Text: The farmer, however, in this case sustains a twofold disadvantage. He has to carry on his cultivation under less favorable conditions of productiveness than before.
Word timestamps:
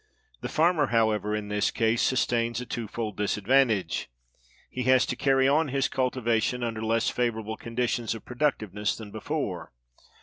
The 0.41 0.49
farmer, 0.49 0.87
however, 0.87 1.35
in 1.35 1.49
this 1.49 1.69
case 1.69 2.01
sustains 2.01 2.59
a 2.59 2.65
twofold 2.65 3.17
disadvantage. 3.17 4.09
He 4.67 4.81
has 4.85 5.05
to 5.05 5.15
carry 5.15 5.47
on 5.47 5.67
his 5.67 5.87
cultivation 5.87 6.63
under 6.63 6.81
less 6.81 7.11
favorable 7.11 7.55
conditions 7.55 8.15
of 8.15 8.25
productiveness 8.25 8.95
than 8.95 9.11
before. 9.11 9.71